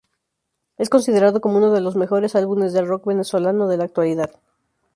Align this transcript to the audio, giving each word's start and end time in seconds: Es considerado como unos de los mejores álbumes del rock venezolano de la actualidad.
Es 0.79 0.89
considerado 0.89 1.41
como 1.41 1.59
unos 1.59 1.73
de 1.73 1.79
los 1.81 1.95
mejores 1.95 2.33
álbumes 2.35 2.73
del 2.73 2.87
rock 2.87 3.05
venezolano 3.05 3.67
de 3.67 3.77
la 3.77 3.83
actualidad. 3.83 4.31